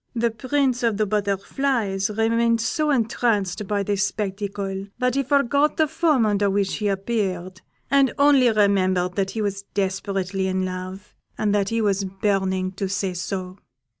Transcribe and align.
The 0.15 0.31
Prince 0.31 0.81
of 0.81 0.97
the 0.97 1.05
Butterflies 1.05 2.09
remained 2.09 2.59
so 2.59 2.89
entranced 2.89 3.67
by 3.67 3.83
this 3.83 4.03
spectacle, 4.03 4.87
that 4.97 5.13
he 5.13 5.21
forgot 5.21 5.77
the 5.77 5.87
form 5.87 6.25
under 6.25 6.49
which 6.49 6.77
he 6.77 6.87
appeared, 6.87 7.61
and 7.91 8.11
only 8.17 8.49
remembered 8.51 9.13
that 9.13 9.29
he 9.29 9.43
was 9.43 9.61
desperately 9.75 10.47
in 10.47 10.65
love, 10.65 11.13
and 11.37 11.53
that 11.53 11.69
he 11.69 11.81
was 11.81 12.03
burning 12.05 12.71
to 12.71 12.89
say 12.89 13.13
so. 13.13 13.59